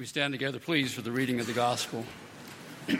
we 0.00 0.06
stand 0.06 0.32
together, 0.32 0.58
please, 0.58 0.94
for 0.94 1.02
the 1.02 1.12
reading 1.12 1.40
of 1.40 1.46
the 1.46 1.52
gospel? 1.52 2.06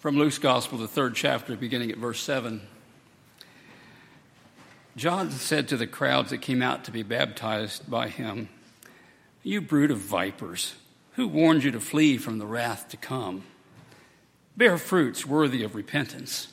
From 0.00 0.18
Luke's 0.18 0.36
gospel, 0.36 0.76
the 0.76 0.86
third 0.86 1.14
chapter, 1.14 1.56
beginning 1.56 1.90
at 1.90 1.96
verse 1.96 2.20
7. 2.20 2.60
John 4.94 5.30
said 5.30 5.68
to 5.68 5.78
the 5.78 5.86
crowds 5.86 6.28
that 6.28 6.42
came 6.42 6.60
out 6.60 6.84
to 6.84 6.90
be 6.90 7.02
baptized 7.02 7.90
by 7.90 8.08
him, 8.08 8.50
You 9.42 9.62
brood 9.62 9.90
of 9.90 9.96
vipers, 9.96 10.74
who 11.12 11.26
warned 11.26 11.64
you 11.64 11.70
to 11.70 11.80
flee 11.80 12.18
from 12.18 12.36
the 12.36 12.44
wrath 12.44 12.90
to 12.90 12.98
come? 12.98 13.44
Bear 14.58 14.76
fruits 14.76 15.24
worthy 15.24 15.62
of 15.62 15.74
repentance. 15.74 16.51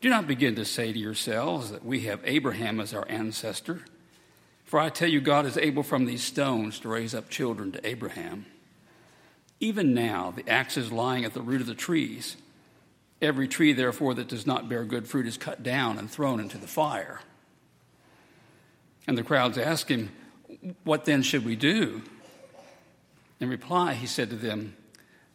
Do 0.00 0.10
not 0.10 0.26
begin 0.26 0.54
to 0.56 0.64
say 0.64 0.92
to 0.92 0.98
yourselves 0.98 1.70
that 1.70 1.84
we 1.84 2.00
have 2.00 2.20
Abraham 2.24 2.80
as 2.80 2.92
our 2.92 3.06
ancestor. 3.08 3.80
For 4.64 4.78
I 4.78 4.88
tell 4.88 5.08
you, 5.08 5.20
God 5.20 5.46
is 5.46 5.56
able 5.56 5.82
from 5.82 6.04
these 6.04 6.22
stones 6.22 6.80
to 6.80 6.88
raise 6.88 7.14
up 7.14 7.30
children 7.30 7.72
to 7.72 7.86
Abraham. 7.86 8.46
Even 9.60 9.94
now, 9.94 10.32
the 10.32 10.48
axe 10.48 10.76
is 10.76 10.92
lying 10.92 11.24
at 11.24 11.32
the 11.32 11.40
root 11.40 11.60
of 11.60 11.66
the 11.66 11.74
trees. 11.74 12.36
Every 13.22 13.48
tree, 13.48 13.72
therefore, 13.72 14.12
that 14.14 14.28
does 14.28 14.46
not 14.46 14.68
bear 14.68 14.84
good 14.84 15.08
fruit 15.08 15.26
is 15.26 15.38
cut 15.38 15.62
down 15.62 15.98
and 15.98 16.10
thrown 16.10 16.40
into 16.40 16.58
the 16.58 16.66
fire. 16.66 17.20
And 19.06 19.16
the 19.16 19.22
crowds 19.22 19.56
asked 19.56 19.88
him, 19.88 20.10
What 20.84 21.04
then 21.04 21.22
should 21.22 21.44
we 21.44 21.56
do? 21.56 22.02
In 23.40 23.48
reply, 23.48 23.94
he 23.94 24.06
said 24.06 24.30
to 24.30 24.36
them, 24.36 24.76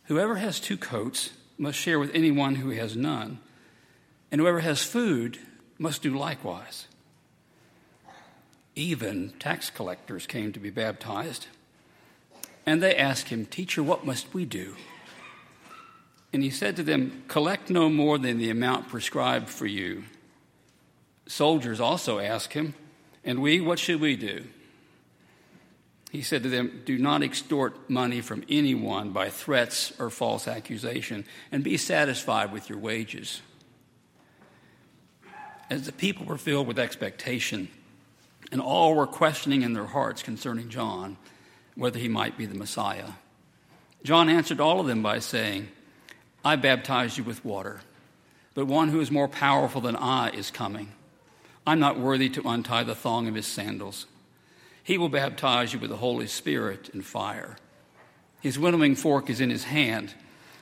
Whoever 0.05 0.35
has 0.35 0.59
two 0.59 0.77
coats 0.77 1.31
must 1.57 1.79
share 1.79 1.99
with 1.99 2.13
anyone 2.13 2.55
who 2.55 2.71
has 2.71 2.95
none, 2.95 3.39
and 4.31 4.39
whoever 4.39 4.61
has 4.61 4.81
food 4.81 5.37
must 5.77 6.01
do 6.01 6.17
likewise. 6.17 6.87
Even 8.75 9.31
tax 9.39 9.69
collectors 9.69 10.25
came 10.25 10.53
to 10.53 10.59
be 10.59 10.69
baptized, 10.69 11.47
and 12.65 12.81
they 12.81 12.95
asked 12.95 13.27
him, 13.27 13.45
Teacher, 13.45 13.83
what 13.83 14.05
must 14.05 14.33
we 14.33 14.45
do? 14.45 14.75
And 16.31 16.43
he 16.43 16.49
said 16.49 16.77
to 16.77 16.83
them, 16.83 17.23
Collect 17.27 17.69
no 17.69 17.89
more 17.89 18.17
than 18.17 18.37
the 18.37 18.49
amount 18.49 18.87
prescribed 18.87 19.49
for 19.49 19.65
you. 19.65 20.03
Soldiers 21.27 21.81
also 21.81 22.19
asked 22.19 22.53
him, 22.53 22.73
And 23.25 23.41
we, 23.41 23.59
what 23.59 23.79
should 23.79 23.99
we 23.99 24.15
do? 24.15 24.45
He 26.11 26.21
said 26.21 26.43
to 26.43 26.49
them, 26.49 26.83
Do 26.85 26.97
not 26.97 27.23
extort 27.23 27.89
money 27.89 28.21
from 28.21 28.43
anyone 28.49 29.11
by 29.11 29.29
threats 29.29 29.91
or 29.99 30.09
false 30.09 30.47
accusation, 30.47 31.25
and 31.51 31.63
be 31.63 31.77
satisfied 31.77 32.53
with 32.53 32.69
your 32.69 32.79
wages. 32.79 33.41
As 35.71 35.85
the 35.85 35.93
people 35.93 36.25
were 36.25 36.37
filled 36.37 36.67
with 36.67 36.77
expectation, 36.77 37.69
and 38.51 38.59
all 38.59 38.93
were 38.93 39.07
questioning 39.07 39.61
in 39.61 39.71
their 39.71 39.85
hearts 39.85 40.21
concerning 40.21 40.67
John 40.67 41.15
whether 41.75 41.97
he 41.97 42.09
might 42.09 42.37
be 42.37 42.45
the 42.45 42.57
Messiah, 42.57 43.11
John 44.03 44.27
answered 44.27 44.59
all 44.59 44.81
of 44.81 44.87
them 44.87 45.01
by 45.01 45.19
saying, 45.19 45.69
I 46.43 46.57
baptize 46.57 47.17
you 47.17 47.23
with 47.23 47.45
water, 47.45 47.79
but 48.53 48.65
one 48.65 48.89
who 48.89 48.99
is 48.99 49.11
more 49.11 49.29
powerful 49.29 49.79
than 49.79 49.95
I 49.95 50.31
is 50.31 50.51
coming. 50.51 50.91
I'm 51.65 51.79
not 51.79 51.97
worthy 51.97 52.29
to 52.31 52.49
untie 52.49 52.83
the 52.83 52.93
thong 52.93 53.29
of 53.29 53.35
his 53.35 53.47
sandals. 53.47 54.07
He 54.83 54.97
will 54.97 55.07
baptize 55.07 55.71
you 55.71 55.79
with 55.79 55.89
the 55.89 55.95
Holy 55.95 56.27
Spirit 56.27 56.89
and 56.93 57.05
fire. 57.05 57.55
His 58.41 58.59
winnowing 58.59 58.95
fork 58.95 59.29
is 59.29 59.39
in 59.39 59.49
his 59.49 59.63
hand 59.63 60.15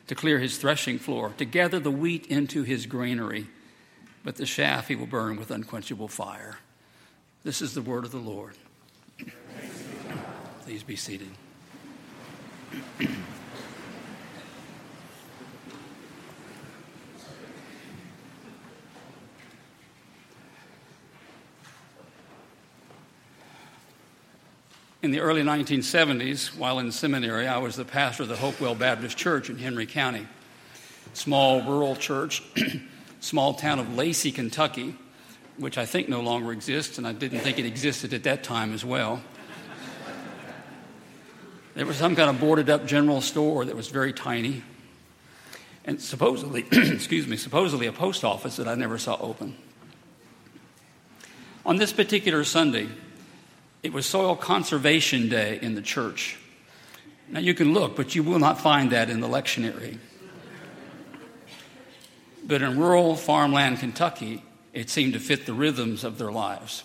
to 0.06 0.14
clear 0.14 0.38
his 0.38 0.60
threshing 0.60 1.00
floor, 1.00 1.34
to 1.38 1.46
gather 1.46 1.80
the 1.80 1.90
wheat 1.90 2.28
into 2.28 2.62
his 2.62 2.86
granary, 2.86 3.48
but 4.24 4.36
the 4.36 4.46
chaff 4.46 4.88
he 4.88 4.96
will 4.96 5.06
burn 5.06 5.38
with 5.38 5.52
unquenchable 5.52 6.08
fire. 6.08 6.60
This 7.44 7.62
is 7.62 7.74
the 7.74 7.82
word 7.82 8.06
of 8.06 8.12
the 8.12 8.18
Lord. 8.18 8.56
Please 10.62 10.84
be 10.84 10.96
seated. 10.96 11.30
In 25.02 25.12
the 25.12 25.22
early 25.22 25.44
1970s, 25.44 26.58
while 26.58 26.80
in 26.80 26.92
seminary, 26.92 27.48
I 27.48 27.58
was 27.58 27.78
the 27.78 27.86
pastor 27.86 28.24
of 28.24 28.30
the 28.30 28.36
Hopewell 28.36 28.76
Baptist 28.76 29.18
Church 29.18 29.50
in 29.50 29.58
Henry 29.58 29.86
County. 29.86 30.28
Small 31.14 31.62
rural 31.62 31.96
church, 31.96 32.44
small 33.20 33.54
town 33.54 33.80
of 33.80 33.96
Lacey, 33.96 34.32
Kentucky, 34.32 34.96
which 35.58 35.78
I 35.78 35.86
think 35.86 36.10
no 36.10 36.22
longer 36.22 36.52
exists, 36.52 36.98
and 36.98 37.06
I 37.06 37.14
didn't 37.14 37.40
think 37.40 37.60
it 37.60 37.66
existed 37.66 38.14
at 38.14 38.24
that 38.24 38.44
time 38.44 38.74
as 38.74 38.86
well. 38.86 39.22
There 41.76 41.86
was 41.86 41.98
some 41.98 42.16
kind 42.16 42.30
of 42.30 42.40
boarded 42.40 42.70
up 42.70 42.86
general 42.86 43.22
store 43.22 43.66
that 43.66 43.76
was 43.76 43.88
very 43.88 44.12
tiny, 44.12 44.64
and 45.86 46.02
supposedly, 46.02 46.66
excuse 46.72 47.28
me, 47.28 47.38
supposedly 47.38 47.88
a 47.88 47.94
post 47.94 48.24
office 48.24 48.58
that 48.58 48.68
I 48.68 48.76
never 48.76 48.98
saw 48.98 49.18
open. 49.22 49.56
On 51.66 51.78
this 51.78 51.94
particular 51.94 52.44
Sunday, 52.44 52.90
it 53.84 53.94
was 53.94 54.06
Soil 54.06 54.36
Conservation 54.36 55.30
Day 55.30 55.60
in 55.62 55.76
the 55.76 55.82
church. 55.82 56.38
Now 57.30 57.40
you 57.40 57.54
can 57.54 57.74
look, 57.74 57.96
but 57.96 58.16
you 58.16 58.24
will 58.24 58.40
not 58.40 58.60
find 58.60 58.92
that 58.92 59.10
in 59.10 59.20
the 59.20 59.28
lectionary. 59.28 60.00
But 62.50 62.62
in 62.62 62.78
rural 62.78 63.16
farmland 63.16 63.80
Kentucky, 63.80 64.44
it 64.74 64.90
seemed 64.90 65.14
to 65.14 65.20
fit 65.20 65.46
the 65.46 65.54
rhythms 65.54 66.04
of 66.04 66.18
their 66.18 66.32
lives. 66.32 66.84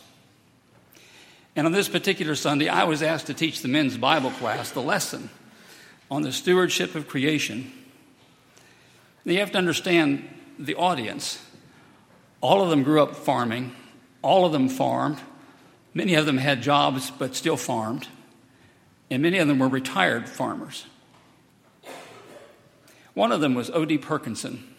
And 1.56 1.66
on 1.66 1.72
this 1.72 1.88
particular 1.88 2.36
Sunday, 2.36 2.68
I 2.68 2.84
was 2.84 3.02
asked 3.02 3.26
to 3.26 3.34
teach 3.34 3.60
the 3.60 3.68
men's 3.68 3.96
Bible 3.96 4.30
class 4.30 4.70
the 4.70 4.80
lesson 4.80 5.28
on 6.08 6.22
the 6.22 6.32
stewardship 6.32 6.94
of 6.94 7.08
creation. 7.08 7.72
Now 9.24 9.32
you 9.32 9.40
have 9.40 9.50
to 9.52 9.58
understand 9.58 10.28
the 10.56 10.76
audience. 10.76 11.44
All 12.40 12.62
of 12.62 12.70
them 12.70 12.84
grew 12.84 13.02
up 13.02 13.16
farming, 13.16 13.74
all 14.22 14.46
of 14.46 14.52
them 14.52 14.68
farmed, 14.68 15.18
Many 15.94 16.14
of 16.14 16.26
them 16.26 16.38
had 16.38 16.60
jobs 16.60 17.12
but 17.12 17.36
still 17.36 17.56
farmed, 17.56 18.08
and 19.08 19.22
many 19.22 19.38
of 19.38 19.46
them 19.46 19.60
were 19.60 19.68
retired 19.68 20.28
farmers. 20.28 20.86
One 23.14 23.30
of 23.30 23.40
them 23.40 23.54
was 23.54 23.70
O.D. 23.70 23.98
Perkinson. 23.98 24.73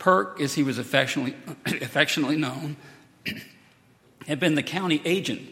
Perk, 0.00 0.40
as 0.40 0.54
he 0.54 0.64
was 0.64 0.78
affectionately, 0.78 1.36
affectionately 1.66 2.36
known, 2.36 2.76
had 4.26 4.40
been 4.40 4.56
the 4.56 4.62
county 4.62 5.00
agent 5.04 5.42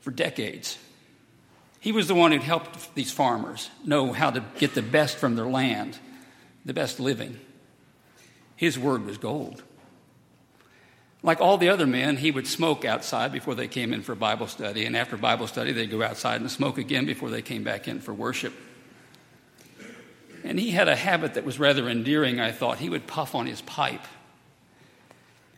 for 0.00 0.12
decades. 0.12 0.78
He 1.80 1.90
was 1.90 2.06
the 2.06 2.14
one 2.14 2.30
who'd 2.30 2.42
helped 2.42 2.94
these 2.94 3.10
farmers 3.10 3.70
know 3.84 4.12
how 4.12 4.30
to 4.30 4.44
get 4.58 4.74
the 4.74 4.82
best 4.82 5.16
from 5.16 5.34
their 5.34 5.46
land, 5.46 5.98
the 6.64 6.74
best 6.74 7.00
living. 7.00 7.40
His 8.54 8.78
word 8.78 9.06
was 9.06 9.16
gold. 9.16 9.62
Like 11.22 11.40
all 11.40 11.56
the 11.56 11.70
other 11.70 11.86
men, 11.86 12.18
he 12.18 12.30
would 12.30 12.46
smoke 12.46 12.84
outside 12.84 13.32
before 13.32 13.54
they 13.54 13.68
came 13.68 13.94
in 13.94 14.02
for 14.02 14.14
Bible 14.14 14.46
study, 14.46 14.84
and 14.84 14.94
after 14.94 15.16
Bible 15.16 15.46
study, 15.46 15.72
they'd 15.72 15.90
go 15.90 16.02
outside 16.02 16.42
and 16.42 16.50
smoke 16.50 16.76
again 16.76 17.06
before 17.06 17.30
they 17.30 17.42
came 17.42 17.64
back 17.64 17.88
in 17.88 18.00
for 18.00 18.12
worship. 18.12 18.52
And 20.50 20.58
he 20.58 20.72
had 20.72 20.88
a 20.88 20.96
habit 20.96 21.34
that 21.34 21.44
was 21.44 21.60
rather 21.60 21.88
endearing, 21.88 22.40
I 22.40 22.50
thought. 22.50 22.78
He 22.78 22.88
would 22.88 23.06
puff 23.06 23.36
on 23.36 23.46
his 23.46 23.60
pipe. 23.60 24.04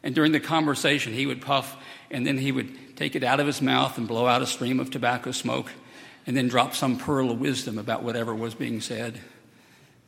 And 0.02 0.14
during 0.14 0.32
the 0.32 0.38
conversation, 0.38 1.14
he 1.14 1.24
would 1.24 1.40
puff, 1.40 1.82
and 2.10 2.26
then 2.26 2.36
he 2.36 2.52
would 2.52 2.94
take 2.94 3.16
it 3.16 3.24
out 3.24 3.40
of 3.40 3.46
his 3.46 3.62
mouth 3.62 3.96
and 3.96 4.06
blow 4.06 4.26
out 4.26 4.42
a 4.42 4.46
stream 4.46 4.78
of 4.78 4.90
tobacco 4.90 5.30
smoke, 5.30 5.70
and 6.26 6.36
then 6.36 6.46
drop 6.46 6.74
some 6.74 6.98
pearl 6.98 7.30
of 7.30 7.40
wisdom 7.40 7.78
about 7.78 8.02
whatever 8.02 8.34
was 8.34 8.54
being 8.54 8.82
said. 8.82 9.18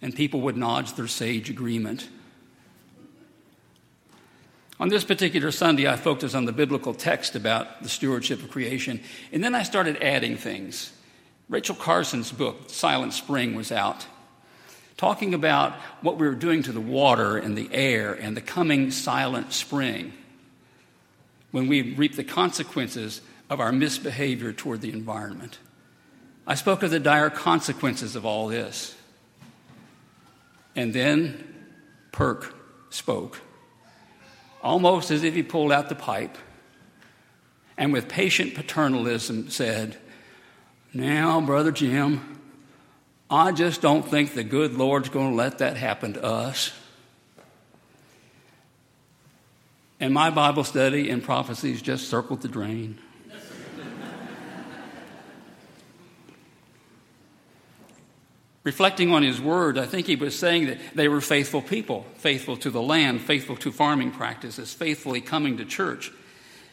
And 0.03 0.15
people 0.15 0.43
would 0.43 0.59
nod 0.59 0.87
their 0.89 1.09
sage 1.09 1.49
agreement. 1.49 2.07
On 4.79 4.91
this 4.91 5.03
particular 5.03 5.51
Sunday, 5.51 5.89
I 5.89 5.97
focused 5.97 6.35
on 6.35 6.45
the 6.45 6.53
biblical 6.53 6.93
text 6.93 7.35
about 7.35 7.83
the 7.83 7.89
stewardship 7.89 8.43
of 8.43 8.51
creation, 8.51 9.01
and 9.33 9.43
then 9.43 9.55
I 9.55 9.63
started 9.63 10.03
adding 10.03 10.37
things. 10.37 10.93
Rachel 11.49 11.75
Carson's 11.75 12.33
book, 12.33 12.69
Silent 12.69 13.15
Spring, 13.15 13.55
was 13.55 13.73
out, 13.73 14.05
talking 14.97 15.35
about 15.35 15.73
what 16.01 16.19
we 16.19 16.27
were 16.27 16.35
doing 16.35 16.63
to 16.63 16.73
the 16.73 16.81
water 16.81 17.37
and 17.37 17.57
the 17.57 17.69
air 17.73 18.13
and 18.13 18.37
the 18.37 18.41
coming 18.41 18.91
silent 18.91 19.53
spring 19.53 20.13
when 21.51 21.69
we 21.69 21.95
reap 21.95 22.17
the 22.17 22.25
consequences 22.25 23.21
of 23.51 23.61
our 23.61 23.73
misbehavior 23.73 24.53
toward 24.53 24.81
the 24.81 24.93
environment. 24.93 25.59
I 26.47 26.55
spoke 26.55 26.83
of 26.83 26.91
the 26.91 27.01
dire 27.01 27.31
consequences 27.31 28.17
of 28.17 28.27
all 28.27 28.49
this. 28.49 28.95
And 30.77 30.93
then 30.93 31.55
Perk 32.13 32.55
spoke 32.91 33.41
almost 34.63 35.11
as 35.11 35.23
if 35.23 35.35
he 35.35 35.43
pulled 35.43 35.71
out 35.71 35.89
the 35.89 35.95
pipe 35.95 36.37
and 37.77 37.93
with 37.93 38.09
patient 38.09 38.55
paternalism 38.55 39.51
said, 39.51 39.97
Now, 40.93 41.41
Brother 41.41 41.73
Jim, 41.73 42.34
I 43.31 43.53
just 43.53 43.81
don't 43.81 44.07
think 44.07 44.35
the 44.35 44.45
good 44.45 44.75
Lord's 44.75 45.09
going 45.09 45.31
to 45.31 45.37
let 45.37 45.59
that 45.59 45.77
happen 45.77 46.15
to 46.15 46.25
us. 46.25 46.73
And 49.99 50.13
my 50.13 50.31
Bible 50.31 50.65
study 50.65 51.09
and 51.09 51.23
prophecies 51.23 51.81
just 51.81 52.09
circled 52.09 52.43
the 52.43 52.49
drain. 52.49 52.99
Reflecting 58.65 59.13
on 59.13 59.23
his 59.23 59.43
word, 59.43 59.77
I 59.77 59.85
think 59.85 60.07
he 60.07 60.17
was 60.17 60.39
saying 60.39 60.67
that 60.67 60.79
they 60.95 61.07
were 61.07 61.21
faithful 61.21 61.61
people, 61.61 62.07
faithful 62.17 62.57
to 62.59 62.71
the 62.71 62.81
land, 62.81 63.21
faithful 63.21 63.57
to 63.57 63.71
farming 63.71 64.11
practices, 64.11 64.73
faithfully 64.73 65.21
coming 65.21 65.59
to 65.59 65.67
church, 65.67 66.11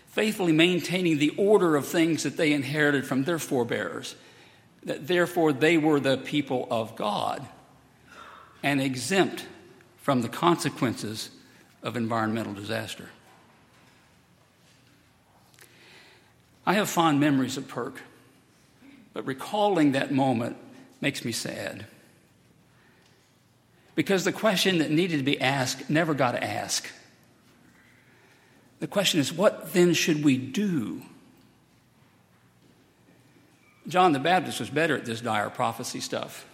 faithfully 0.08 0.54
maintaining 0.54 1.18
the 1.18 1.34
order 1.38 1.76
of 1.76 1.86
things 1.86 2.24
that 2.24 2.38
they 2.38 2.54
inherited 2.54 3.06
from 3.06 3.26
their 3.26 3.40
forebears. 3.40 4.16
That 4.84 5.08
therefore 5.08 5.54
they 5.54 5.78
were 5.78 6.00
the 6.00 6.18
people 6.18 6.68
of 6.72 6.96
God 6.96 7.48
and 8.64 8.82
exempt 8.82 9.46
from 9.98 10.22
the 10.22 10.30
consequences 10.30 11.30
of 11.84 11.96
environmental 11.96 12.54
disaster. 12.54 13.10
I 16.66 16.74
have 16.74 16.90
fond 16.90 17.20
memories 17.20 17.58
of 17.58 17.68
Perk, 17.68 18.02
but 19.14 19.26
recalling 19.26 19.92
that 19.92 20.12
moment 20.12 20.58
makes 21.00 21.26
me 21.26 21.32
sad. 21.32 21.86
Because 23.96 24.24
the 24.24 24.32
question 24.32 24.78
that 24.78 24.90
needed 24.90 25.18
to 25.18 25.24
be 25.24 25.42
asked 25.42 25.90
never 25.90 26.14
got 26.14 26.36
asked. 26.36 26.92
The 28.80 28.88
question 28.88 29.20
is, 29.20 29.34
what 29.34 29.74
then 29.74 29.94
should 29.94 30.24
we 30.24 30.38
do? 30.38 31.02
John 33.92 34.14
the 34.14 34.20
Baptist 34.20 34.60
was 34.60 34.70
better 34.70 34.96
at 34.96 35.06
this 35.06 35.22
dire 35.22 35.50
prophecy 35.50 36.00
stuff. 36.00 36.46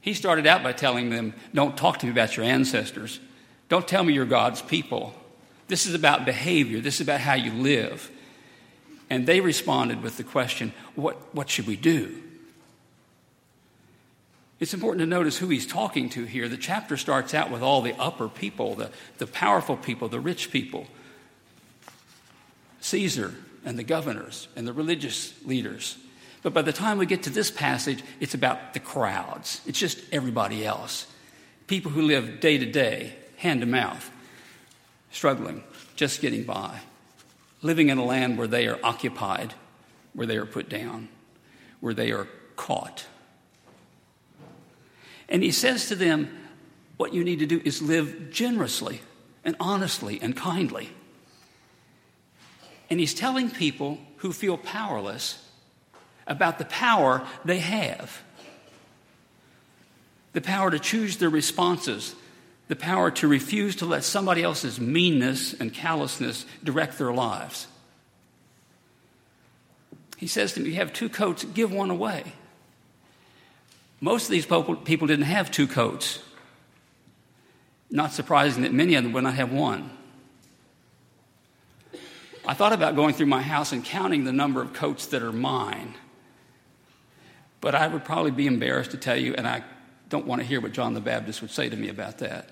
He 0.00 0.12
started 0.12 0.46
out 0.46 0.62
by 0.62 0.72
telling 0.72 1.08
them, 1.08 1.34
Don't 1.54 1.76
talk 1.76 1.98
to 1.98 2.06
me 2.06 2.12
about 2.12 2.36
your 2.36 2.44
ancestors. 2.44 3.20
Don't 3.68 3.88
tell 3.88 4.04
me 4.04 4.12
you're 4.12 4.26
God's 4.26 4.60
people. 4.60 5.14
This 5.68 5.86
is 5.86 5.94
about 5.94 6.26
behavior, 6.26 6.80
this 6.80 6.96
is 6.96 7.00
about 7.02 7.20
how 7.20 7.34
you 7.34 7.52
live. 7.52 8.10
And 9.08 9.26
they 9.26 9.40
responded 9.40 10.02
with 10.02 10.16
the 10.16 10.24
question, 10.24 10.72
What, 10.94 11.16
what 11.34 11.48
should 11.48 11.66
we 11.66 11.76
do? 11.76 12.20
It's 14.60 14.74
important 14.74 15.00
to 15.00 15.06
notice 15.06 15.38
who 15.38 15.48
he's 15.48 15.66
talking 15.66 16.08
to 16.10 16.24
here. 16.24 16.48
The 16.48 16.56
chapter 16.56 16.96
starts 16.96 17.34
out 17.34 17.50
with 17.50 17.62
all 17.62 17.82
the 17.82 17.94
upper 17.98 18.28
people, 18.28 18.74
the, 18.74 18.90
the 19.18 19.26
powerful 19.26 19.76
people, 19.76 20.08
the 20.08 20.20
rich 20.20 20.50
people 20.50 20.86
Caesar 22.84 23.34
and 23.64 23.78
the 23.78 23.84
governors 23.84 24.48
and 24.56 24.66
the 24.66 24.72
religious 24.72 25.34
leaders. 25.44 25.96
But 26.42 26.52
by 26.52 26.62
the 26.62 26.72
time 26.72 26.98
we 26.98 27.06
get 27.06 27.22
to 27.22 27.30
this 27.30 27.50
passage, 27.50 28.02
it's 28.20 28.34
about 28.34 28.74
the 28.74 28.80
crowds. 28.80 29.60
It's 29.66 29.78
just 29.78 30.00
everybody 30.12 30.64
else. 30.64 31.06
People 31.66 31.90
who 31.90 32.02
live 32.02 32.40
day 32.40 32.58
to 32.58 32.66
day, 32.66 33.14
hand 33.36 33.60
to 33.60 33.66
mouth, 33.66 34.10
struggling, 35.10 35.64
just 35.96 36.20
getting 36.20 36.44
by, 36.44 36.80
living 37.62 37.88
in 37.88 37.96
a 37.96 38.04
land 38.04 38.36
where 38.36 38.46
they 38.46 38.66
are 38.66 38.78
occupied, 38.82 39.54
where 40.12 40.26
they 40.26 40.36
are 40.36 40.44
put 40.44 40.68
down, 40.68 41.08
where 41.80 41.94
they 41.94 42.12
are 42.12 42.28
caught. 42.56 43.06
And 45.28 45.42
he 45.42 45.50
says 45.50 45.88
to 45.88 45.94
them, 45.94 46.36
What 46.98 47.14
you 47.14 47.24
need 47.24 47.38
to 47.38 47.46
do 47.46 47.62
is 47.64 47.80
live 47.80 48.30
generously 48.30 49.00
and 49.44 49.56
honestly 49.58 50.20
and 50.20 50.36
kindly. 50.36 50.90
And 52.90 53.00
he's 53.00 53.14
telling 53.14 53.50
people 53.50 53.98
who 54.18 54.32
feel 54.32 54.56
powerless 54.56 55.42
about 56.26 56.58
the 56.58 56.64
power 56.64 57.26
they 57.44 57.58
have 57.58 58.22
the 60.34 60.40
power 60.40 60.70
to 60.70 60.78
choose 60.78 61.16
their 61.16 61.30
responses, 61.30 62.14
the 62.68 62.76
power 62.76 63.10
to 63.12 63.28
refuse 63.28 63.76
to 63.76 63.86
let 63.86 64.04
somebody 64.04 64.42
else's 64.42 64.78
meanness 64.78 65.54
and 65.54 65.72
callousness 65.72 66.44
direct 66.62 66.98
their 66.98 67.12
lives. 67.12 67.66
He 70.16 70.26
says 70.26 70.52
to 70.52 70.60
me, 70.60 70.70
You 70.70 70.76
have 70.76 70.92
two 70.92 71.08
coats, 71.08 71.44
give 71.44 71.72
one 71.72 71.90
away. 71.90 72.32
Most 74.00 74.24
of 74.24 74.30
these 74.30 74.44
people 74.44 75.06
didn't 75.06 75.22
have 75.22 75.50
two 75.50 75.66
coats. 75.66 76.18
Not 77.90 78.12
surprising 78.12 78.64
that 78.64 78.72
many 78.72 78.96
of 78.96 79.04
them 79.04 79.12
would 79.12 79.24
not 79.24 79.34
have 79.34 79.52
one. 79.52 79.90
I 82.46 82.54
thought 82.54 82.72
about 82.72 82.94
going 82.94 83.14
through 83.14 83.26
my 83.26 83.40
house 83.40 83.72
and 83.72 83.84
counting 83.84 84.24
the 84.24 84.32
number 84.32 84.60
of 84.60 84.72
coats 84.74 85.06
that 85.06 85.22
are 85.22 85.32
mine. 85.32 85.94
But 87.60 87.74
I 87.74 87.88
would 87.88 88.04
probably 88.04 88.30
be 88.30 88.46
embarrassed 88.46 88.90
to 88.90 88.98
tell 88.98 89.16
you, 89.16 89.34
and 89.34 89.48
I 89.48 89.64
don't 90.10 90.26
want 90.26 90.42
to 90.42 90.46
hear 90.46 90.60
what 90.60 90.72
John 90.72 90.92
the 90.92 91.00
Baptist 91.00 91.40
would 91.40 91.50
say 91.50 91.70
to 91.70 91.76
me 91.76 91.88
about 91.88 92.18
that. 92.18 92.50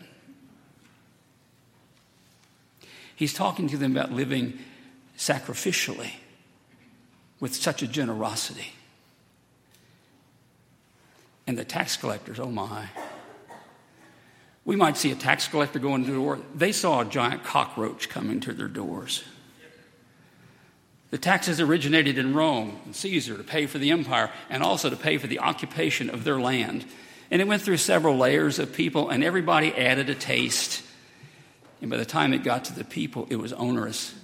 He's 3.15 3.35
talking 3.35 3.69
to 3.69 3.77
them 3.77 3.93
about 3.93 4.11
living 4.11 4.59
sacrificially 5.19 6.12
with 7.39 7.55
such 7.55 7.83
a 7.83 7.87
generosity. 7.87 8.73
And 11.47 11.59
the 11.59 11.65
tax 11.65 11.97
collectors, 11.97 12.41
oh 12.41 12.50
my. 12.50 12.87
We 14.65 14.77
might 14.77 14.97
see 14.97 15.11
a 15.11 15.17
tax 15.17 15.49
collector 15.49 15.79
going 15.79 16.05
to 16.05 16.11
the 16.11 16.17
door. 16.17 16.39
They 16.55 16.73
saw 16.73 17.00
a 17.00 17.05
giant 17.05 17.44
cockroach 17.44 18.09
coming 18.09 18.41
to 18.41 18.53
their 18.53 18.69
doors. 18.69 19.25
The 21.12 21.19
taxes 21.19 21.61
originated 21.61 22.17
in 22.17 22.32
Rome 22.32 22.81
and 22.87 22.97
Caesar 22.97 23.37
to 23.37 23.44
pay 23.44 23.67
for 23.67 23.76
the 23.76 23.91
empire 23.91 24.31
and 24.49 24.62
also 24.62 24.88
to 24.88 24.97
pay 24.97 25.19
for 25.19 25.26
the 25.26 25.41
occupation 25.41 26.09
of 26.09 26.25
their 26.25 26.41
land. 26.41 26.87
And 27.31 27.43
it 27.43 27.47
went 27.47 27.61
through 27.61 27.76
several 27.76 28.17
layers 28.17 28.59
of 28.59 28.73
people, 28.73 29.11
and 29.11 29.23
everybody 29.23 29.75
added 29.75 30.09
a 30.09 30.14
taste. 30.14 30.82
And 31.82 31.91
by 31.91 31.99
the 31.99 32.06
time 32.06 32.32
it 32.32 32.43
got 32.43 32.64
to 32.64 32.75
the 32.75 32.82
people, 32.82 33.26
it 33.29 33.37
was 33.37 33.53
onerous. 33.53 34.14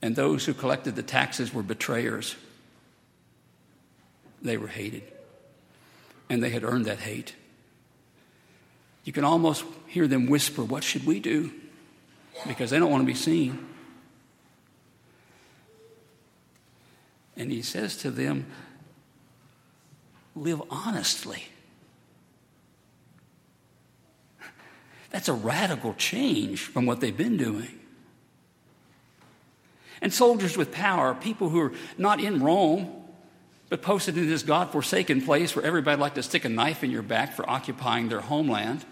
And 0.00 0.16
those 0.16 0.46
who 0.46 0.54
collected 0.54 0.96
the 0.96 1.02
taxes 1.02 1.52
were 1.52 1.62
betrayers. 1.62 2.36
They 4.40 4.56
were 4.56 4.68
hated 4.68 5.02
and 6.30 6.42
they 6.42 6.50
had 6.50 6.64
earned 6.64 6.86
that 6.86 6.98
hate. 6.98 7.34
You 9.04 9.12
can 9.12 9.24
almost 9.24 9.64
hear 9.86 10.08
them 10.08 10.26
whisper, 10.26 10.64
What 10.64 10.82
should 10.82 11.06
we 11.06 11.20
do? 11.20 11.52
Because 12.46 12.70
they 12.70 12.78
don't 12.78 12.90
want 12.90 13.02
to 13.02 13.06
be 13.06 13.14
seen. 13.14 13.75
And 17.36 17.50
he 17.50 17.62
says 17.62 17.96
to 17.98 18.10
them, 18.10 18.46
Live 20.34 20.62
honestly. 20.70 21.44
That's 25.10 25.28
a 25.28 25.32
radical 25.32 25.94
change 25.94 26.60
from 26.60 26.84
what 26.84 27.00
they've 27.00 27.16
been 27.16 27.38
doing. 27.38 27.80
And 30.02 30.12
soldiers 30.12 30.58
with 30.58 30.72
power, 30.72 31.14
people 31.14 31.48
who 31.48 31.60
are 31.60 31.72
not 31.96 32.20
in 32.20 32.42
Rome, 32.42 32.92
but 33.70 33.80
posted 33.80 34.16
in 34.18 34.28
this 34.28 34.42
God 34.42 34.70
forsaken 34.70 35.22
place 35.22 35.56
where 35.56 35.64
everybody 35.64 35.98
like 35.98 36.14
to 36.14 36.22
stick 36.22 36.44
a 36.44 36.50
knife 36.50 36.84
in 36.84 36.90
your 36.90 37.02
back 37.02 37.32
for 37.32 37.48
occupying 37.48 38.10
their 38.10 38.20
homeland, 38.20 38.84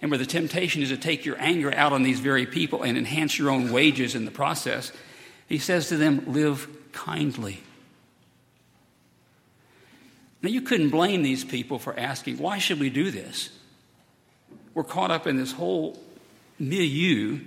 and 0.00 0.10
where 0.10 0.18
the 0.18 0.26
temptation 0.26 0.80
is 0.80 0.90
to 0.90 0.96
take 0.96 1.24
your 1.24 1.36
anger 1.40 1.74
out 1.74 1.92
on 1.92 2.02
these 2.02 2.20
very 2.20 2.46
people 2.46 2.84
and 2.84 2.96
enhance 2.96 3.36
your 3.36 3.50
own 3.50 3.72
wages 3.72 4.14
in 4.14 4.24
the 4.24 4.30
process, 4.30 4.92
he 5.46 5.58
says 5.58 5.88
to 5.88 5.96
them, 5.96 6.24
Live 6.28 6.68
kindly. 6.92 7.62
Now, 10.42 10.48
you 10.48 10.62
couldn't 10.62 10.90
blame 10.90 11.22
these 11.22 11.44
people 11.44 11.78
for 11.78 11.98
asking, 11.98 12.38
Why 12.38 12.58
should 12.58 12.80
we 12.80 12.90
do 12.90 13.10
this? 13.10 13.50
We're 14.74 14.84
caught 14.84 15.10
up 15.10 15.26
in 15.26 15.36
this 15.36 15.52
whole 15.52 15.98
milieu 16.58 17.40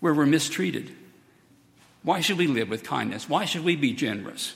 where 0.00 0.12
we're 0.12 0.26
mistreated. 0.26 0.92
Why 2.02 2.20
should 2.20 2.38
we 2.38 2.46
live 2.46 2.68
with 2.68 2.84
kindness? 2.84 3.28
Why 3.28 3.44
should 3.44 3.64
we 3.64 3.76
be 3.76 3.92
generous? 3.92 4.54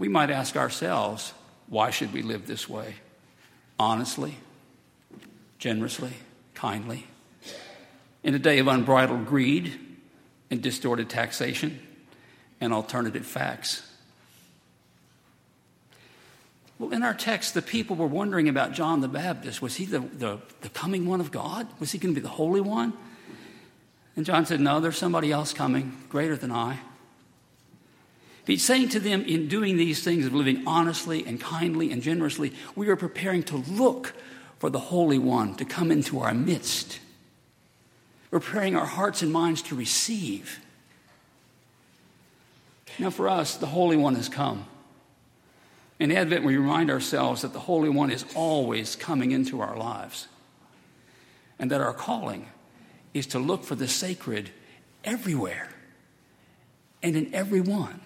we 0.00 0.08
might 0.08 0.30
ask 0.30 0.56
ourselves, 0.56 1.34
why 1.68 1.90
should 1.90 2.12
we 2.14 2.22
live 2.22 2.46
this 2.46 2.66
way? 2.66 2.94
Honestly, 3.78 4.34
generously, 5.58 6.14
kindly. 6.54 7.06
In 8.24 8.34
a 8.34 8.38
day 8.38 8.58
of 8.58 8.66
unbridled 8.66 9.26
greed 9.26 9.78
and 10.50 10.62
distorted 10.62 11.08
taxation 11.08 11.80
and 12.60 12.72
alternative 12.72 13.24
facts. 13.24 13.86
Well, 16.78 16.92
in 16.92 17.02
our 17.02 17.14
text, 17.14 17.52
the 17.52 17.62
people 17.62 17.94
were 17.94 18.06
wondering 18.06 18.48
about 18.48 18.72
John 18.72 19.02
the 19.02 19.08
Baptist. 19.08 19.60
Was 19.60 19.76
he 19.76 19.84
the, 19.84 20.00
the, 20.00 20.40
the 20.62 20.70
coming 20.70 21.06
one 21.06 21.20
of 21.20 21.30
God? 21.30 21.68
Was 21.78 21.92
he 21.92 21.98
going 21.98 22.14
to 22.14 22.20
be 22.20 22.22
the 22.22 22.32
Holy 22.32 22.62
One? 22.62 22.94
And 24.16 24.24
John 24.24 24.46
said, 24.46 24.60
No, 24.60 24.80
there's 24.80 24.96
somebody 24.96 25.30
else 25.30 25.52
coming, 25.52 25.96
greater 26.08 26.36
than 26.36 26.50
I. 26.50 26.78
He's 28.46 28.64
saying 28.64 28.88
to 28.90 29.00
them, 29.00 29.22
in 29.22 29.46
doing 29.46 29.76
these 29.76 30.02
things 30.02 30.26
of 30.26 30.34
living 30.34 30.64
honestly 30.66 31.24
and 31.26 31.38
kindly 31.38 31.92
and 31.92 32.02
generously, 32.02 32.52
we 32.74 32.88
are 32.88 32.96
preparing 32.96 33.42
to 33.44 33.58
look 33.58 34.14
for 34.58 34.70
the 34.70 34.78
Holy 34.78 35.18
One 35.18 35.54
to 35.56 35.64
come 35.64 35.90
into 35.90 36.20
our 36.20 36.34
midst. 36.34 36.98
We're 38.30 38.40
preparing 38.40 38.76
our 38.76 38.86
hearts 38.86 39.22
and 39.22 39.32
minds 39.32 39.62
to 39.62 39.74
receive. 39.74 40.60
Now, 42.98 43.10
for 43.10 43.28
us, 43.28 43.56
the 43.56 43.66
Holy 43.66 43.96
One 43.96 44.14
has 44.14 44.28
come. 44.28 44.66
In 45.98 46.12
Advent, 46.12 46.44
we 46.44 46.56
remind 46.56 46.90
ourselves 46.90 47.42
that 47.42 47.52
the 47.52 47.60
Holy 47.60 47.88
One 47.88 48.10
is 48.10 48.24
always 48.34 48.96
coming 48.96 49.32
into 49.32 49.60
our 49.60 49.76
lives. 49.76 50.28
and 51.60 51.70
that 51.70 51.80
our 51.82 51.92
calling 51.92 52.46
is 53.12 53.26
to 53.26 53.38
look 53.38 53.62
for 53.64 53.74
the 53.74 53.86
sacred 53.86 54.50
everywhere 55.04 55.68
and 57.02 57.14
in 57.14 57.32
everyone. 57.34 58.00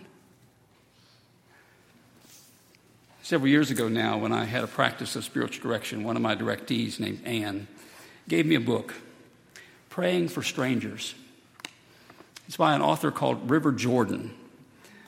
Several 3.23 3.49
years 3.49 3.71
ago 3.71 3.89
now, 3.89 4.19
when 4.19 4.33
I 4.33 4.45
had 4.45 4.65
a 4.65 4.67
practice 4.67 5.17
of 5.17 5.25
spiritual 5.25 5.63
direction, 5.63 6.05
one 6.05 6.17
of 6.17 6.23
my 6.23 6.35
directees 6.35 7.01
named 7.01 7.23
Anne 7.25 7.69
gave 8.29 8.45
me 8.45 8.57
a 8.57 8.61
book, 8.61 8.93
Praying 9.95 10.27
for 10.27 10.43
Strangers. 10.43 11.15
It's 12.49 12.57
by 12.57 12.75
an 12.75 12.83
author 12.83 13.13
called 13.13 13.49
River 13.49 13.71
Jordan. 13.71 14.35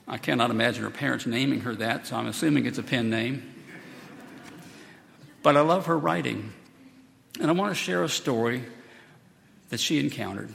I 0.06 0.16
cannot 0.16 0.52
imagine 0.52 0.84
her 0.84 0.90
parents 0.90 1.26
naming 1.26 1.62
her 1.62 1.74
that, 1.74 2.06
so 2.06 2.14
I'm 2.14 2.28
assuming 2.28 2.66
it's 2.66 2.78
a 2.78 2.84
pen 2.84 3.10
name. 3.10 3.52
But 5.42 5.56
I 5.56 5.62
love 5.62 5.86
her 5.86 5.98
writing, 5.98 6.52
and 7.40 7.50
I 7.50 7.52
want 7.52 7.72
to 7.72 7.74
share 7.74 8.04
a 8.04 8.08
story 8.08 8.62
that 9.70 9.80
she 9.80 9.98
encountered. 9.98 10.54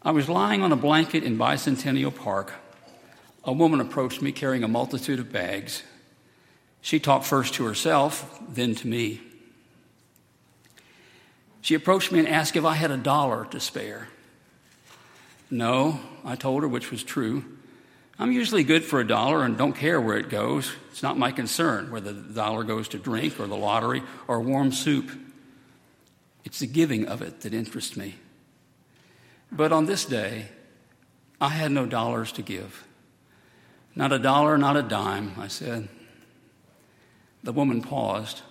I 0.00 0.12
was 0.12 0.28
lying 0.28 0.62
on 0.62 0.70
a 0.70 0.76
blanket 0.76 1.24
in 1.24 1.36
Bicentennial 1.36 2.14
Park 2.14 2.52
a 3.42 3.52
woman 3.52 3.80
approached 3.80 4.22
me 4.22 4.30
carrying 4.30 4.62
a 4.62 4.68
multitude 4.68 5.18
of 5.18 5.32
bags. 5.32 5.82
She 6.82 7.00
talked 7.00 7.24
first 7.24 7.54
to 7.54 7.64
herself, 7.64 8.40
then 8.48 8.76
to 8.76 8.86
me. 8.86 9.20
She 11.62 11.74
approached 11.74 12.12
me 12.12 12.18
and 12.18 12.28
asked 12.28 12.56
if 12.56 12.64
I 12.64 12.74
had 12.74 12.90
a 12.90 12.96
dollar 12.96 13.46
to 13.46 13.60
spare. 13.60 14.08
No, 15.50 16.00
I 16.24 16.34
told 16.34 16.62
her, 16.62 16.68
which 16.68 16.90
was 16.90 17.02
true. 17.02 17.44
I'm 18.18 18.32
usually 18.32 18.64
good 18.64 18.84
for 18.84 19.00
a 19.00 19.06
dollar 19.06 19.42
and 19.44 19.56
don't 19.56 19.72
care 19.72 20.00
where 20.00 20.18
it 20.18 20.28
goes. 20.28 20.72
It's 20.90 21.02
not 21.02 21.18
my 21.18 21.30
concern 21.32 21.90
whether 21.90 22.12
the 22.12 22.34
dollar 22.34 22.64
goes 22.64 22.88
to 22.88 22.98
drink 22.98 23.40
or 23.40 23.46
the 23.46 23.56
lottery 23.56 24.02
or 24.28 24.40
warm 24.40 24.72
soup. 24.72 25.10
It's 26.44 26.58
the 26.58 26.66
giving 26.66 27.06
of 27.06 27.22
it 27.22 27.40
that 27.42 27.54
interests 27.54 27.96
me. 27.96 28.16
But 29.50 29.72
on 29.72 29.86
this 29.86 30.04
day, 30.04 30.46
I 31.40 31.48
had 31.48 31.70
no 31.70 31.86
dollars 31.86 32.32
to 32.32 32.42
give. 32.42 32.86
Not 33.94 34.12
a 34.12 34.18
dollar, 34.18 34.58
not 34.58 34.76
a 34.76 34.82
dime, 34.82 35.34
I 35.38 35.48
said. 35.48 35.88
The 37.44 37.52
woman 37.52 37.82
paused. 37.82 38.42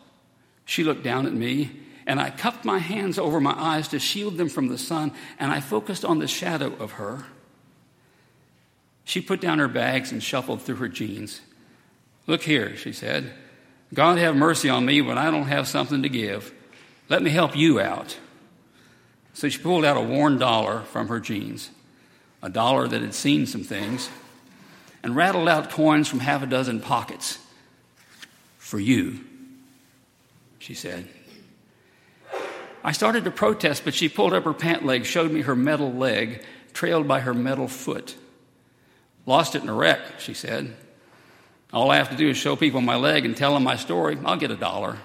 She 0.65 0.83
looked 0.83 1.03
down 1.03 1.25
at 1.25 1.33
me, 1.33 1.71
and 2.11 2.19
I 2.19 2.29
cupped 2.29 2.65
my 2.65 2.79
hands 2.79 3.17
over 3.17 3.39
my 3.39 3.53
eyes 3.57 3.87
to 3.87 3.97
shield 3.97 4.35
them 4.35 4.49
from 4.49 4.67
the 4.67 4.77
sun, 4.77 5.13
and 5.39 5.49
I 5.49 5.61
focused 5.61 6.03
on 6.03 6.19
the 6.19 6.27
shadow 6.27 6.73
of 6.77 6.91
her. 6.91 7.23
She 9.05 9.21
put 9.21 9.39
down 9.39 9.59
her 9.59 9.69
bags 9.69 10.11
and 10.11 10.21
shuffled 10.21 10.61
through 10.61 10.75
her 10.75 10.89
jeans. 10.89 11.39
Look 12.27 12.43
here, 12.43 12.75
she 12.75 12.91
said. 12.91 13.31
God 13.93 14.17
have 14.17 14.35
mercy 14.35 14.67
on 14.67 14.85
me 14.85 15.01
when 15.01 15.17
I 15.17 15.31
don't 15.31 15.47
have 15.47 15.69
something 15.69 16.03
to 16.03 16.09
give. 16.09 16.53
Let 17.07 17.23
me 17.23 17.29
help 17.29 17.55
you 17.55 17.79
out. 17.79 18.17
So 19.33 19.47
she 19.47 19.61
pulled 19.61 19.85
out 19.85 19.95
a 19.95 20.01
worn 20.01 20.37
dollar 20.37 20.81
from 20.81 21.07
her 21.07 21.21
jeans, 21.21 21.69
a 22.43 22.49
dollar 22.49 22.89
that 22.89 23.01
had 23.01 23.13
seen 23.13 23.45
some 23.45 23.63
things 23.63 24.09
and 25.01 25.15
rattled 25.15 25.47
out 25.47 25.69
coins 25.69 26.09
from 26.09 26.19
half 26.19 26.43
a 26.43 26.45
dozen 26.45 26.81
pockets. 26.81 27.39
For 28.57 28.81
you, 28.81 29.21
she 30.59 30.73
said. 30.73 31.07
I 32.83 32.91
started 32.91 33.25
to 33.25 33.31
protest, 33.31 33.83
but 33.83 33.93
she 33.93 34.09
pulled 34.09 34.33
up 34.33 34.43
her 34.43 34.53
pant 34.53 34.85
leg, 34.85 35.05
showed 35.05 35.31
me 35.31 35.41
her 35.41 35.55
metal 35.55 35.93
leg, 35.93 36.43
trailed 36.73 37.07
by 37.07 37.19
her 37.19 37.33
metal 37.33 37.67
foot. 37.67 38.15
Lost 39.25 39.55
it 39.55 39.61
in 39.61 39.69
a 39.69 39.73
wreck, 39.73 40.19
she 40.19 40.33
said. 40.33 40.75
All 41.71 41.91
I 41.91 41.97
have 41.97 42.09
to 42.09 42.15
do 42.15 42.29
is 42.29 42.37
show 42.37 42.55
people 42.55 42.81
my 42.81 42.95
leg 42.95 43.23
and 43.23 43.37
tell 43.37 43.53
them 43.53 43.63
my 43.63 43.75
story. 43.75 44.17
I'll 44.25 44.35
get 44.35 44.51
a 44.51 44.55
dollar. 44.55 44.97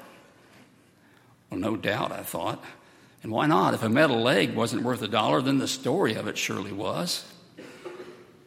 Well, 1.51 1.61
no 1.61 1.77
doubt, 1.77 2.13
I 2.13 2.23
thought. 2.23 2.65
And 3.23 3.31
why 3.31 3.47
not? 3.47 3.75
If 3.75 3.83
a 3.83 3.89
metal 3.89 4.21
leg 4.21 4.55
wasn't 4.55 4.83
worth 4.83 5.03
a 5.03 5.09
dollar, 5.09 5.43
then 5.43 5.59
the 5.59 5.69
story 5.69 6.15
of 6.15 6.27
it 6.27 6.39
surely 6.39 6.73
was. 6.73 7.31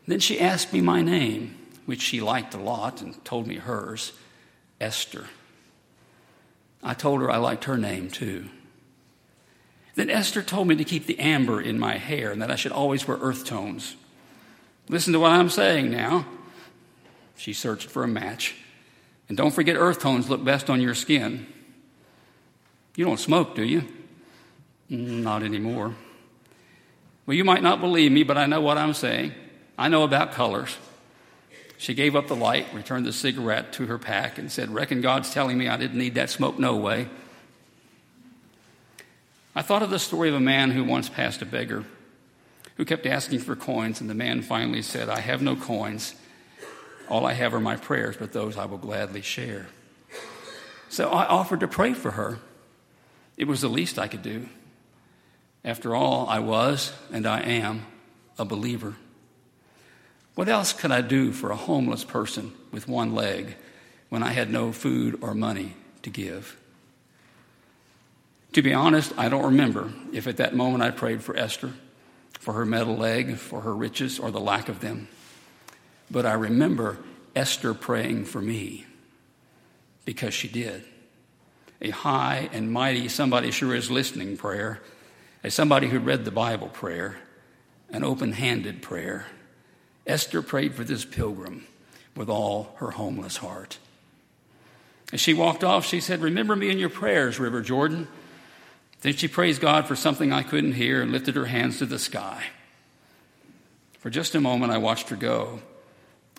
Then 0.07 0.19
she 0.19 0.39
asked 0.39 0.74
me 0.74 0.81
my 0.81 1.01
name, 1.01 1.55
which 1.86 2.01
she 2.01 2.19
liked 2.19 2.53
a 2.55 2.59
lot 2.59 3.01
and 3.01 3.24
told 3.24 3.45
me 3.45 3.55
hers 3.55 4.12
Esther. 4.81 5.27
I 6.81 6.93
told 6.93 7.21
her 7.21 7.29
I 7.29 7.38
liked 7.38 7.65
her 7.65 7.77
name 7.77 8.09
too. 8.09 8.50
Then 10.00 10.10
Esther 10.10 10.41
told 10.41 10.70
me 10.70 10.77
to 10.77 10.86
keep 10.86 11.08
the 11.08 11.20
amber 11.20 11.60
in 11.60 11.77
my 11.77 11.98
hair 11.98 12.32
and 12.32 12.41
that 12.41 12.50
I 12.50 12.56
should 12.56 12.72
always 12.72 13.06
wear 13.06 13.18
earth 13.18 13.44
tones. 13.44 13.98
Listen 14.88 15.12
to 15.12 15.20
what 15.20 15.34
I'm 15.34 15.50
saying 15.50 15.91
now. 15.91 16.25
She 17.36 17.51
searched 17.51 17.89
for 17.89 18.06
a 18.06 18.08
match. 18.08 18.56
And 19.27 19.38
don't 19.38 19.51
forget, 19.51 19.75
earth 19.75 20.00
tones 20.00 20.29
look 20.29 20.41
best 20.41 20.70
on 20.70 20.79
your 20.79 20.96
skin. 20.96 21.46
You 22.96 23.03
don't 23.03 23.20
smoke, 23.20 23.56
do 23.56 23.63
you? 23.65 23.82
Mm, 24.89 25.22
not 25.22 25.44
anymore. 25.44 25.94
Well, 27.25 27.36
you 27.36 27.44
might 27.44 27.62
not 27.62 27.82
believe 27.82 28.13
me, 28.13 28.24
but 28.24 28.38
I 28.38 28.46
know 28.46 28.62
what 28.62 28.77
I'm 28.77 28.94
saying. 28.94 29.34
I 29.77 29.89
know 29.89 30.03
about 30.03 30.32
colors. 30.32 30.77
She 31.77 31.94
gave 31.94 32.15
up 32.15 32.29
the 32.29 32.38
light, 32.38 32.74
returned 32.74 33.06
the 33.06 33.12
cigarette 33.12 33.74
to 33.74 33.88
her 33.88 33.98
pack, 33.98 34.38
and 34.38 34.50
said, 34.50 34.70
Reckon 34.70 35.01
God's 35.01 35.34
telling 35.34 35.58
me 35.58 35.68
I 35.68 35.75
didn't 35.75 36.00
need 36.00 36.15
that 36.15 36.29
smoke 36.29 36.58
no 36.58 36.77
way. 36.77 37.10
I 39.56 39.62
thought 39.62 39.84
of 39.84 39.89
the 39.89 40.00
story 40.00 40.29
of 40.29 40.36
a 40.36 40.39
man 40.39 40.72
who 40.72 40.84
once 40.84 41.10
passed 41.10 41.41
a 41.41 41.46
beggar 41.46 41.86
who 42.79 42.86
kept 42.86 43.06
asking 43.06 43.39
for 43.39 43.58
coins, 43.58 44.00
and 44.00 44.10
the 44.10 44.13
man 44.15 44.41
finally 44.41 44.82
said, 44.82 45.10
I 45.10 45.20
have 45.20 45.41
no 45.41 45.58
coins. 45.58 46.15
All 47.10 47.25
I 47.25 47.34
have 47.34 47.53
are 47.53 47.60
my 47.60 47.75
prayers, 47.75 48.15
but 48.15 48.32
those 48.32 48.56
I 48.56 48.63
will 48.65 48.77
gladly 48.77 49.22
share. 49.22 49.68
So 50.88 51.10
I 51.10 51.25
offered 51.25 51.60
to 51.60 51.68
pray 51.68 51.94
for 51.94 52.12
her. 52.12 52.39
It 53.36 53.50
was 53.50 53.60
the 53.60 53.68
least 53.68 54.00
I 54.00 54.08
could 54.08 54.22
do. 54.22 54.48
After 55.65 55.94
all, 55.94 56.25
I 56.29 56.39
was, 56.39 56.94
and 57.12 57.27
I 57.27 57.41
am, 57.41 57.86
a 58.38 58.46
believer. 58.46 58.96
What 60.36 60.48
else 60.48 60.72
could 60.72 60.91
I 60.94 61.01
do 61.01 61.34
for 61.34 61.51
a 61.51 61.58
homeless 61.58 62.06
person 62.06 62.53
with 62.72 62.88
one 62.88 63.13
leg 63.13 63.58
when 64.08 64.24
I 64.24 64.32
had 64.32 64.50
no 64.50 64.72
food 64.72 65.18
or 65.22 65.34
money 65.34 65.75
to 66.03 66.10
give? 66.10 66.58
To 68.53 68.62
be 68.62 68.74
honest, 68.74 69.13
I 69.18 69.29
don't 69.29 69.46
remember 69.46 69.91
if 70.12 70.27
at 70.27 70.38
that 70.38 70.56
moment 70.56 70.84
I 70.84 70.91
prayed 70.91 71.24
for 71.24 71.36
Esther, 71.38 71.72
for 72.39 72.53
her 72.53 72.65
metal 72.65 72.96
leg, 72.96 73.38
for 73.38 73.62
her 73.62 73.75
riches, 73.75 74.20
or 74.20 74.32
the 74.32 74.39
lack 74.39 74.70
of 74.70 74.79
them. 74.79 75.08
But 76.10 76.25
I 76.25 76.34
remember 76.34 76.98
Esther 77.36 77.74
praying 77.74 78.25
for 78.25 78.41
me 78.41 78.86
because 80.06 80.34
she 80.34 80.48
did. 80.48 80.84
A 81.82 81.91
high 81.91 82.50
and 82.51 82.72
mighty, 82.72 83.08
somebody 83.08 83.51
sure 83.51 83.75
is 83.75 83.91
listening 83.91 84.36
prayer, 84.36 84.82
a 85.44 85.51
somebody 85.51 85.88
who 85.88 86.00
read 86.00 86.25
the 86.25 86.32
Bible 86.32 86.68
prayer, 86.68 87.18
an 87.91 88.03
open 88.03 88.34
handed 88.34 88.82
prayer 88.82 89.27
Esther 90.10 90.41
prayed 90.41 90.74
for 90.74 90.84
this 90.84 91.06
pilgrim 91.06 91.65
with 92.15 92.29
all 92.29 92.74
her 92.77 92.91
homeless 92.91 93.38
heart. 93.38 93.77
As 95.13 95.22
she 95.22 95.36
walked 95.36 95.63
off, 95.63 95.86
she 95.86 96.00
said, 96.00 96.22
Remember 96.22 96.56
me 96.56 96.72
in 96.72 96.79
your 96.79 96.89
prayers, 96.89 97.39
River 97.39 97.62
Jordan. 97.62 98.08
Then 99.01 99.13
she 99.13 99.27
praised 99.27 99.62
God 99.62 99.88
for 99.88 99.96
something 99.96 100.34
I 100.34 100.44
couldn't 100.44 100.74
hear 100.74 101.01
and 101.01 101.12
lifted 101.12 101.36
her 101.36 101.46
hands 101.46 101.79
to 101.79 101.86
the 101.86 102.00
sky. 102.00 102.44
For 104.00 104.10
just 104.10 104.36
a 104.36 104.41
moment, 104.41 104.72
I 104.72 104.77
watched 104.77 105.10
her 105.10 105.15
go 105.15 105.60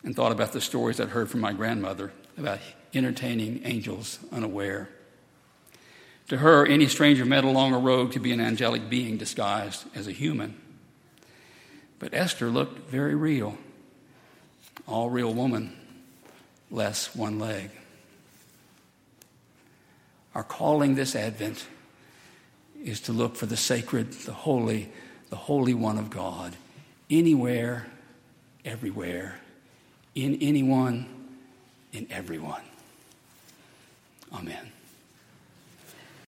and 0.05 0.14
thought 0.14 0.33
about 0.33 0.52
the 0.52 0.61
stories 0.61 1.00
I'd 1.00 1.09
heard 1.09 1.31
from 1.31 1.40
my 1.40 1.52
grandmother 1.52 2.12
about 2.37 2.59
entertaining 2.95 3.62
angels 3.64 4.19
unaware. 4.33 4.88
To 6.29 6.38
her, 6.38 6.67
any 6.67 6.87
stranger 6.87 7.25
met 7.25 7.45
along 7.45 7.75
a 7.75 7.79
road 7.79 8.12
could 8.12 8.23
be 8.23 8.33
an 8.33 8.40
angelic 8.40 8.88
being 8.88 9.17
disguised 9.17 9.85
as 9.95 10.07
a 10.07 10.12
human. 10.12 10.55
But 11.99 12.14
Esther 12.14 12.49
looked 12.49 12.88
very 12.88 13.14
real. 13.14 13.59
All 14.87 15.11
real 15.11 15.35
woman, 15.35 15.76
less 16.71 17.14
one 17.14 17.38
leg. 17.38 17.71
Our 20.35 20.45
calling 20.45 20.95
this 20.95 21.17
Advent 21.17 21.67
is 22.85 23.01
to 23.03 23.13
look 23.13 23.37
for 23.37 23.47
the 23.47 23.57
sacred, 23.57 24.13
the 24.13 24.33
holy, 24.33 24.91
the 25.29 25.37
Holy 25.37 25.75
One 25.75 25.99
of 25.99 26.11
God, 26.11 26.57
anywhere, 27.09 27.87
everywhere, 28.65 29.37
in 30.15 30.39
anyone, 30.41 31.07
in 31.93 32.07
everyone. 32.11 32.63
Amen. 34.33 34.73